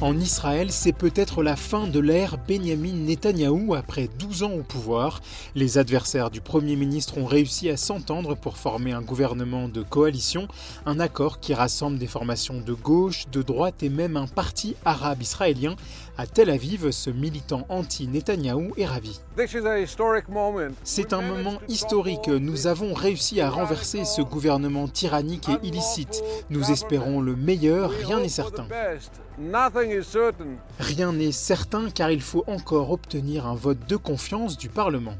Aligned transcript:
En 0.00 0.18
Israël, 0.18 0.72
c'est 0.72 0.92
peut-être 0.92 1.42
la 1.42 1.54
fin 1.54 1.86
de 1.86 2.00
l'ère 2.00 2.36
Benjamin 2.48 2.92
Netanyahou 2.92 3.74
après 3.74 4.08
12 4.18 4.42
ans 4.42 4.52
au 4.52 4.62
pouvoir. 4.62 5.20
Les 5.54 5.78
adversaires 5.78 6.30
du 6.30 6.40
Premier 6.40 6.74
ministre 6.74 7.16
ont 7.16 7.24
réussi 7.24 7.70
à 7.70 7.76
s'entendre 7.76 8.34
pour 8.34 8.56
former 8.56 8.92
un 8.92 9.02
gouvernement 9.02 9.68
de 9.68 9.82
coalition, 9.82 10.48
un 10.84 10.98
accord 10.98 11.38
qui 11.38 11.54
rassemble 11.54 11.98
des 11.98 12.08
formations 12.08 12.60
de 12.60 12.72
gauche, 12.72 13.26
de 13.30 13.40
droite 13.42 13.84
et 13.84 13.88
même 13.88 14.16
un 14.16 14.26
parti 14.26 14.74
arabe 14.84 15.22
israélien. 15.22 15.76
À 16.18 16.26
Tel 16.26 16.50
Aviv, 16.50 16.90
ce 16.90 17.10
militant 17.10 17.64
anti-Netanyahou 17.68 18.72
est 18.76 18.86
ravi. 18.86 19.20
C'est 20.82 21.12
un 21.12 21.22
moment 21.22 21.58
historique. 21.68 22.28
Nous 22.28 22.66
avons 22.66 22.94
réussi 22.94 23.40
à 23.40 23.48
renverser 23.48 24.04
ce 24.04 24.22
gouvernement 24.22 24.88
tyrannique 24.88 25.48
et 25.48 25.66
illicite. 25.66 26.22
Nous 26.50 26.70
espérons 26.70 27.20
le 27.20 27.36
meilleur, 27.36 27.90
rien 27.90 28.20
n'est 28.20 28.28
certain. 28.28 28.66
Rien 30.78 31.12
n'est 31.12 31.32
certain 31.32 31.90
car 31.90 32.10
il 32.10 32.22
faut 32.22 32.44
encore 32.46 32.90
obtenir 32.90 33.46
un 33.46 33.54
vote 33.54 33.88
de 33.88 33.96
confiance 33.96 34.56
du 34.56 34.68
Parlement. 34.68 35.16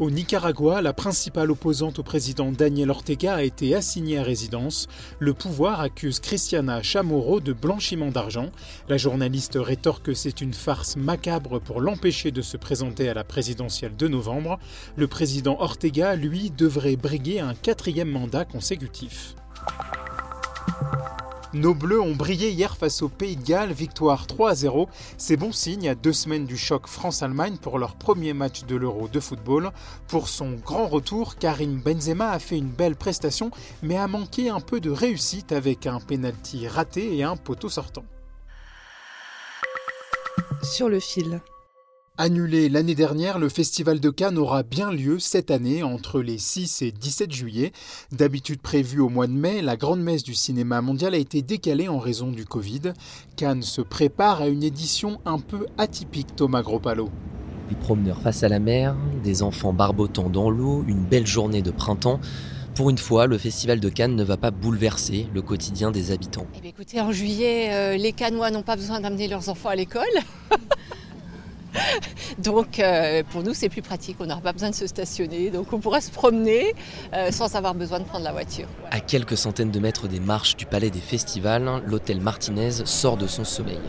Au 0.00 0.10
Nicaragua, 0.10 0.82
la 0.82 0.92
principale 0.92 1.52
opposante 1.52 2.00
au 2.00 2.02
président 2.02 2.50
Daniel 2.50 2.90
Ortega 2.90 3.34
a 3.36 3.42
été 3.42 3.76
assignée 3.76 4.18
à 4.18 4.24
résidence. 4.24 4.88
Le 5.20 5.34
pouvoir 5.34 5.80
accuse 5.80 6.18
Cristiana 6.18 6.82
Chamorro 6.82 7.38
de 7.38 7.52
blanchiment 7.52 8.10
d'argent. 8.10 8.50
La 8.88 8.96
journaliste 8.96 9.56
rétorque 9.56 10.06
que 10.06 10.14
c'est 10.14 10.40
une 10.40 10.52
farce 10.52 10.96
macabre 10.96 11.60
pour 11.60 11.80
l'empêcher 11.80 12.32
de 12.32 12.42
se 12.42 12.56
présenter 12.56 13.08
à 13.08 13.14
la 13.14 13.22
présidentielle 13.22 13.96
de 13.96 14.08
novembre. 14.08 14.58
Le 14.96 15.06
président 15.06 15.56
Ortega, 15.60 16.16
lui, 16.16 16.50
devrait 16.50 16.96
briguer 16.96 17.38
un 17.38 17.54
quatrième 17.54 18.10
mandat 18.10 18.44
consécutif. 18.44 19.36
Nos 21.54 21.72
Bleus 21.72 22.00
ont 22.00 22.16
brillé 22.16 22.50
hier 22.50 22.76
face 22.76 23.00
au 23.00 23.08
Pays 23.08 23.36
de 23.36 23.44
Galles, 23.44 23.72
victoire 23.72 24.26
3 24.26 24.50
à 24.50 24.54
0. 24.56 24.88
C'est 25.16 25.36
bon 25.36 25.52
signe 25.52 25.88
à 25.88 25.94
deux 25.94 26.12
semaines 26.12 26.46
du 26.46 26.56
choc 26.56 26.88
France-Allemagne 26.88 27.58
pour 27.58 27.78
leur 27.78 27.94
premier 27.94 28.32
match 28.32 28.64
de 28.64 28.74
l'Euro 28.74 29.06
de 29.06 29.20
football. 29.20 29.70
Pour 30.08 30.28
son 30.28 30.54
grand 30.54 30.88
retour, 30.88 31.36
Karim 31.36 31.80
Benzema 31.80 32.32
a 32.32 32.40
fait 32.40 32.58
une 32.58 32.70
belle 32.70 32.96
prestation, 32.96 33.52
mais 33.84 33.96
a 33.96 34.08
manqué 34.08 34.48
un 34.48 34.58
peu 34.58 34.80
de 34.80 34.90
réussite 34.90 35.52
avec 35.52 35.86
un 35.86 36.00
penalty 36.00 36.66
raté 36.66 37.16
et 37.16 37.22
un 37.22 37.36
poteau 37.36 37.68
sortant. 37.68 38.04
Sur 40.64 40.88
le 40.88 40.98
fil. 40.98 41.40
Annulé 42.16 42.68
l'année 42.68 42.94
dernière, 42.94 43.40
le 43.40 43.48
Festival 43.48 43.98
de 43.98 44.08
Cannes 44.08 44.38
aura 44.38 44.62
bien 44.62 44.92
lieu 44.92 45.18
cette 45.18 45.50
année 45.50 45.82
entre 45.82 46.20
les 46.20 46.38
6 46.38 46.82
et 46.82 46.92
17 46.92 47.32
juillet. 47.32 47.72
D'habitude 48.12 48.60
prévu 48.60 49.00
au 49.00 49.08
mois 49.08 49.26
de 49.26 49.32
mai, 49.32 49.62
la 49.62 49.76
grande 49.76 50.00
messe 50.00 50.22
du 50.22 50.32
cinéma 50.32 50.80
mondial 50.80 51.14
a 51.14 51.16
été 51.16 51.42
décalée 51.42 51.88
en 51.88 51.98
raison 51.98 52.30
du 52.30 52.44
Covid. 52.44 52.92
Cannes 53.34 53.62
se 53.62 53.80
prépare 53.80 54.42
à 54.42 54.46
une 54.46 54.62
édition 54.62 55.20
un 55.24 55.40
peu 55.40 55.66
atypique, 55.76 56.36
Thomas 56.36 56.62
Gropalo. 56.62 57.10
Des 57.68 57.74
promeneurs 57.74 58.20
face 58.20 58.44
à 58.44 58.48
la 58.48 58.60
mer, 58.60 58.94
des 59.24 59.42
enfants 59.42 59.72
barbotant 59.72 60.30
dans 60.30 60.50
l'eau, 60.50 60.84
une 60.86 61.04
belle 61.04 61.26
journée 61.26 61.62
de 61.62 61.72
printemps. 61.72 62.20
Pour 62.76 62.90
une 62.90 62.98
fois, 62.98 63.26
le 63.26 63.38
Festival 63.38 63.80
de 63.80 63.88
Cannes 63.88 64.14
ne 64.14 64.22
va 64.22 64.36
pas 64.36 64.52
bouleverser 64.52 65.26
le 65.34 65.42
quotidien 65.42 65.90
des 65.90 66.12
habitants. 66.12 66.46
Eh 66.56 66.60
bien, 66.60 66.70
écoutez, 66.70 67.00
en 67.00 67.10
juillet, 67.10 67.70
euh, 67.72 67.96
les 67.96 68.12
Canois 68.12 68.52
n'ont 68.52 68.62
pas 68.62 68.76
besoin 68.76 69.00
d'amener 69.00 69.26
leurs 69.26 69.48
enfants 69.48 69.70
à 69.70 69.74
l'école. 69.74 70.04
donc, 72.38 72.78
euh, 72.78 73.22
pour 73.30 73.42
nous, 73.42 73.54
c'est 73.54 73.68
plus 73.68 73.82
pratique. 73.82 74.16
On 74.20 74.26
n'aura 74.26 74.40
pas 74.40 74.52
besoin 74.52 74.70
de 74.70 74.74
se 74.74 74.86
stationner. 74.86 75.50
Donc, 75.50 75.72
on 75.72 75.78
pourra 75.78 76.00
se 76.00 76.10
promener 76.10 76.74
euh, 77.12 77.30
sans 77.30 77.54
avoir 77.56 77.74
besoin 77.74 78.00
de 78.00 78.04
prendre 78.04 78.24
la 78.24 78.32
voiture. 78.32 78.66
À 78.90 79.00
quelques 79.00 79.36
centaines 79.36 79.70
de 79.70 79.80
mètres 79.80 80.08
des 80.08 80.20
marches 80.20 80.56
du 80.56 80.66
palais 80.66 80.90
des 80.90 81.00
festivals, 81.00 81.82
l'hôtel 81.86 82.20
Martinez 82.20 82.70
sort 82.84 83.16
de 83.16 83.26
son 83.26 83.44
sommeil. 83.44 83.80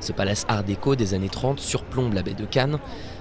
Ce 0.00 0.12
palace 0.12 0.44
art 0.48 0.64
déco 0.64 0.96
des 0.96 1.14
années 1.14 1.28
30 1.28 1.60
surplombe 1.60 2.14
la 2.14 2.22
baie 2.22 2.34
de 2.34 2.44
Cannes. 2.44 2.78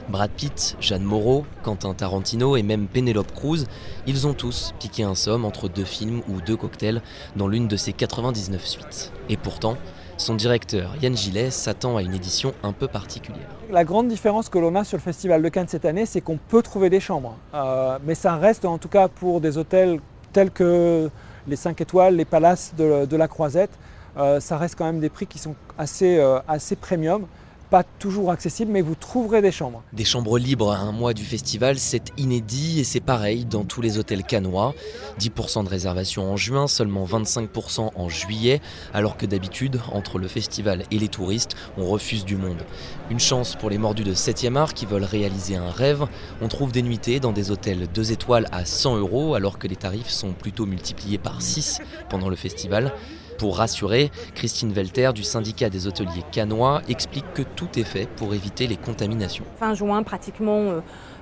Brad 0.10 0.32
Pitt, 0.32 0.76
Jeanne 0.82 1.04
Moreau, 1.04 1.46
Quentin 1.64 1.94
Tarantino 1.94 2.58
et 2.58 2.64
même 2.64 2.88
Penelope 2.88 3.32
Cruz, 3.34 3.66
ils 4.06 4.28
ont 4.28 4.34
tous 4.34 4.74
piqué 4.80 5.04
un 5.04 5.16
somme 5.16 5.46
entre 5.46 5.70
deux 5.70 5.86
films 5.86 6.22
ou 6.28 6.42
deux 6.42 6.58
cocktails 6.58 7.02
dans 7.38 7.48
l'une 7.48 7.70
de 7.70 7.78
ces 7.78 7.94
99 7.94 8.66
suites. 8.66 9.14
Et 9.30 9.38
pourtant, 9.38 9.78
son 10.18 10.36
directeur 10.36 10.96
Yann 11.02 11.16
Gillet 11.16 11.50
s'attend 11.52 11.98
à 11.98 12.02
une 12.02 12.14
édition 12.14 12.54
un 12.64 12.72
peu 12.72 12.88
particulière. 12.88 13.48
La 13.70 13.84
grande 13.84 14.08
différence 14.08 14.50
que 14.50 14.60
l'on 14.60 14.76
a 14.76 14.84
sur 14.84 14.98
le 14.98 15.02
Festival 15.02 15.42
de 15.42 15.50
Cannes 15.50 15.68
cette 15.68 15.86
année, 15.86 16.06
c'est 16.06 16.22
qu'on 16.22 16.38
peut 16.38 16.62
trouver 16.62 16.90
des 16.90 17.00
chambres. 17.00 17.36
Euh, 17.54 17.98
mais 18.06 18.16
ça 18.16 18.36
reste 18.36 18.66
en 18.66 18.78
tout 18.78 18.90
cas 18.90 19.08
pour 19.08 19.42
des 19.42 19.58
hôtels 19.58 20.00
tels 20.32 20.52
que 20.52 21.10
les 21.48 21.56
5 21.56 21.80
étoiles, 21.82 22.16
les 22.16 22.26
palaces 22.26 22.74
de, 22.78 23.16
la 23.16 23.28
Croisette, 23.28 23.72
euh, 24.18 24.40
ça 24.40 24.58
reste 24.58 24.76
quand 24.78 24.86
même 24.86 25.00
des 25.00 25.10
prix 25.10 25.28
qui 25.28 25.40
sont 25.40 25.56
assez, 25.78 26.18
euh, 26.18 26.40
assez 26.48 26.76
premium 26.76 27.26
pas 27.74 27.82
toujours 27.82 28.30
accessible, 28.30 28.72
mais 28.72 28.82
vous 28.82 28.94
trouverez 28.94 29.42
des 29.42 29.52
chambres. 29.52 29.82
Des 29.94 30.06
chambres 30.06 30.38
libres 30.38 30.72
à 30.72 30.78
un 30.78 30.92
mois 30.92 31.16
du 31.16 31.24
festival, 31.24 31.80
c'est 31.80 32.12
inédit 32.18 32.80
et 32.80 32.84
c'est 32.84 33.00
pareil 33.00 33.46
dans 33.46 33.64
tous 33.64 33.82
les 33.82 33.98
hôtels 33.98 34.22
canois. 34.22 34.76
10% 35.20 35.64
de 35.64 35.70
réservation 35.70 36.32
en 36.32 36.38
juin, 36.38 36.68
seulement 36.68 37.04
25% 37.04 37.90
en 37.96 38.10
juillet, 38.10 38.62
alors 38.94 39.18
que 39.18 39.26
d'habitude, 39.26 39.82
entre 39.92 40.20
le 40.20 40.28
festival 40.28 40.84
et 40.92 41.00
les 41.00 41.08
touristes, 41.08 41.56
on 41.76 41.88
refuse 41.88 42.26
du 42.26 42.36
monde. 42.36 42.64
Une 43.10 43.20
chance 43.20 43.56
pour 43.56 43.72
les 43.72 43.80
mordus 43.80 44.04
de 44.04 44.14
7e 44.14 44.56
art 44.56 44.76
qui 44.76 44.86
veulent 44.86 45.04
réaliser 45.04 45.56
un 45.56 45.72
rêve. 45.72 46.06
On 46.44 46.50
trouve 46.50 46.72
des 46.72 46.84
nuitées 46.84 47.20
dans 47.20 47.32
des 47.32 47.50
hôtels 47.50 47.88
2 47.92 48.12
étoiles 48.12 48.48
à 48.52 48.66
100 48.66 48.98
euros, 48.98 49.34
alors 49.34 49.58
que 49.58 49.68
les 49.68 49.78
tarifs 49.78 50.10
sont 50.10 50.34
plutôt 50.34 50.68
multipliés 50.68 51.18
par 51.18 51.42
6 51.42 51.80
pendant 52.08 52.30
le 52.30 52.36
festival. 52.36 52.94
Pour 53.38 53.58
rassurer, 53.58 54.12
Christine 54.36 54.72
Velter 54.72 55.12
du 55.14 55.24
syndicat 55.24 55.70
des 55.70 55.88
hôteliers 55.88 56.24
canois 56.32 56.82
explique 56.88 57.26
que 57.34 57.42
tout 57.42 57.68
est 57.78 57.84
fait 57.84 58.08
pour 58.08 58.34
éviter 58.34 58.68
les 58.68 58.78
contaminations. 58.78 59.46
Fin 59.60 59.74
juin, 59.74 60.04
pratiquement 60.04 60.60
euh, 60.60 60.80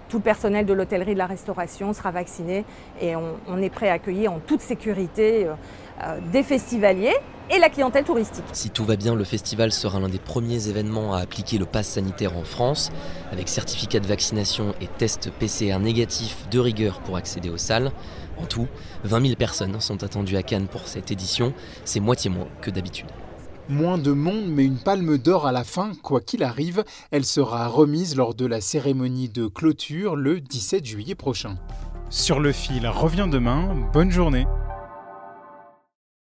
tout 0.10 0.18
le 0.18 0.24
personnel 0.24 0.66
de 0.66 0.74
l'hôtellerie 0.74 1.14
de 1.14 1.20
la 1.20 1.26
restauration 1.26 1.94
sera 1.94 2.12
vacciné 2.12 2.66
et 3.00 3.16
on, 3.16 3.38
on 3.48 3.62
est 3.62 3.70
prêt 3.70 3.90
à 3.90 3.94
accueillir 3.94 4.34
en 4.34 4.40
toute 4.40 4.62
sécurité 4.62 5.46
euh, 5.46 5.54
euh, 6.04 6.20
des 6.32 6.44
festivaliers 6.44 7.16
et 7.52 7.60
la 7.60 7.70
clientèle 7.70 8.06
touristique. 8.06 8.46
Si 8.54 8.70
tout 8.70 8.86
va 8.86 8.96
bien, 8.96 9.14
le 9.14 9.24
festival 9.24 9.72
sera 9.72 10.00
l'un 10.00 10.10
des 10.10 10.20
premiers 10.20 10.68
événements 10.70 11.14
à 11.14 11.20
appliquer 11.20 11.58
le 11.58 11.66
pass 11.66 11.88
sanitaire 11.88 12.38
en 12.38 12.44
France, 12.44 12.92
avec 13.32 13.50
certificat 13.50 14.00
de 14.00 14.08
vaccination 14.08 14.74
et 14.82 14.88
test 14.88 15.30
PCR 15.32 15.78
négatif 15.80 16.48
de 16.50 16.60
rigueur 16.60 17.00
pour 17.02 17.18
accéder 17.18 17.50
aux 17.50 17.58
salles. 17.58 17.92
En 18.38 18.46
tout, 18.46 18.68
20 19.04 19.22
000 19.22 19.36
personnes 19.36 19.80
sont 19.82 20.04
attendues 20.04 20.38
à 20.38 20.44
Cannes 20.44 20.68
pour 20.68 20.88
cette 20.88 21.12
édition, 21.12 21.54
c'est 21.84 22.00
moitié 22.00 22.30
moins 22.30 22.48
que 22.62 22.72
d'habitude. 22.72 23.08
Moins 23.70 23.98
de 23.98 24.12
monde, 24.12 24.48
mais 24.48 24.66
une 24.66 24.80
palme 24.80 25.18
d'or 25.18 25.46
à 25.46 25.52
la 25.52 25.64
fin, 25.64 25.92
quoi 26.02 26.20
qu'il 26.20 26.44
arrive, 26.44 26.84
elle 27.12 27.26
sera 27.26 27.68
remise 27.68 28.16
lors 28.16 28.34
de 28.34 28.46
la 28.46 28.60
cérémonie 28.60 29.30
de 29.30 29.48
clôture 29.48 30.16
le 30.16 30.42
17 30.42 30.86
juillet 30.86 31.16
prochain. 31.16 31.58
Sur 32.10 32.40
le 32.40 32.52
fil 32.52 32.88
revient 32.88 33.30
demain. 33.32 33.90
Bonne 33.94 34.12
journée. 34.12 34.46